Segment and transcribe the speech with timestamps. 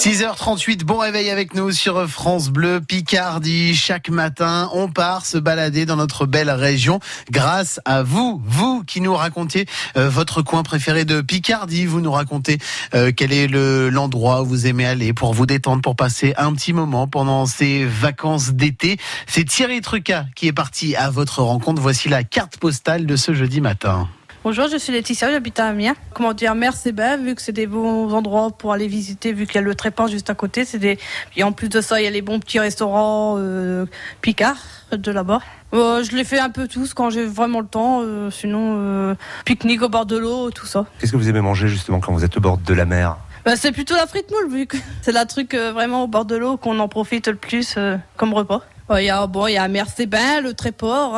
[0.00, 3.74] 6h38, bon réveil avec nous sur France Bleu Picardie.
[3.74, 7.00] Chaque matin, on part se balader dans notre belle région
[7.30, 9.66] grâce à vous, vous qui nous racontez
[9.98, 11.84] euh, votre coin préféré de Picardie.
[11.84, 12.56] Vous nous racontez
[12.94, 16.54] euh, quel est le l'endroit où vous aimez aller pour vous détendre, pour passer un
[16.54, 18.96] petit moment pendant ces vacances d'été.
[19.26, 21.82] C'est Thierry Truca qui est parti à votre rencontre.
[21.82, 24.08] Voici la carte postale de ce jeudi matin.
[24.42, 25.94] Bonjour, je suis Laetitia, j'habite à Amiens.
[26.14, 29.44] Comment dire, mer c'est belle, vu que c'est des bons endroits pour aller visiter, vu
[29.44, 30.64] qu'il y a le trépas juste à côté.
[30.64, 30.98] C'est des...
[31.36, 33.84] Et en plus de ça, il y a les bons petits restaurants euh,
[34.22, 34.56] Picard
[34.92, 35.40] de là-bas.
[35.74, 38.00] Euh, je les fais un peu tous quand j'ai vraiment le temps.
[38.02, 40.86] euh, sinon, euh, pique-nique au bord de l'eau, tout ça.
[40.98, 43.56] Qu'est-ce que vous aimez manger justement quand vous êtes au bord de la mer Bah,
[43.56, 46.56] c'est plutôt la frite moule, vu que c'est la truc vraiment au bord de l'eau
[46.56, 47.78] qu'on en profite le plus
[48.16, 48.62] comme repas.
[48.96, 51.12] Il y a bon, il y a le Tréport,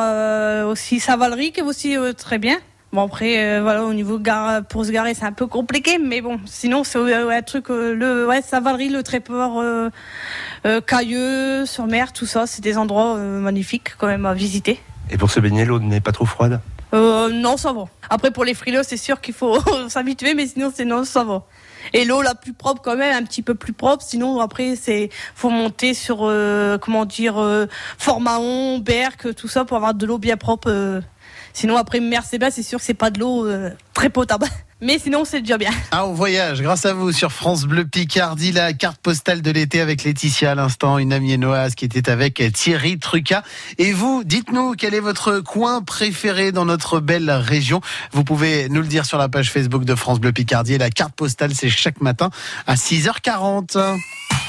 [0.67, 2.57] aussi Savalerie qui est aussi très bien.
[2.93, 6.21] Bon après euh, voilà au niveau gare pour se garer c'est un peu compliqué mais
[6.21, 9.89] bon sinon c'est euh, ouais, un truc euh, le ouais Savalerie le Tréport euh,
[10.67, 14.79] euh, Cailleux sur mer tout ça c'est des endroits magnifiques quand même à visiter.
[15.09, 16.61] Et pour se baigner, l'eau n'est pas trop froide?
[16.93, 17.85] Euh, non, ça va.
[18.09, 19.57] Après, pour les frileux, c'est sûr qu'il faut
[19.89, 21.43] s'habituer, mais sinon, c'est non, ça va.
[21.93, 24.03] Et l'eau la plus propre quand même, un petit peu plus propre.
[24.07, 27.67] Sinon, après, c'est faut monter sur euh, comment dire euh,
[27.97, 30.69] Formaon, Berck, tout ça pour avoir de l'eau bien propre.
[30.69, 31.01] euh.
[31.53, 34.47] Sinon, après, mer c'est sûr que c'est pas de l'eau euh, très potable.
[34.81, 35.71] Mais sinon, c'est déjà bien.
[35.91, 39.79] Ah, on voyage grâce à vous sur France Bleu Picardie, la carte postale de l'été
[39.79, 43.43] avec Laetitia à l'instant, une amiénoise qui était avec Thierry Truca.
[43.77, 47.79] Et vous, dites-nous quel est votre coin préféré dans notre belle région?
[48.11, 50.77] Vous pouvez nous le dire sur la page Facebook de France Bleu Picardie.
[50.77, 52.29] La carte postale, c'est chaque matin
[52.67, 53.99] à 6h40.